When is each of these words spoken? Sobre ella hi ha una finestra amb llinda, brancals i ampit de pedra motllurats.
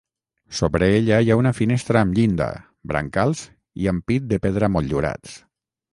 Sobre 0.59 0.87
ella 1.01 1.19
hi 1.25 1.29
ha 1.35 1.37
una 1.41 1.51
finestra 1.57 2.01
amb 2.01 2.17
llinda, 2.19 2.47
brancals 2.93 3.45
i 3.85 3.93
ampit 3.93 4.29
de 4.33 4.41
pedra 4.47 4.75
motllurats. 4.79 5.37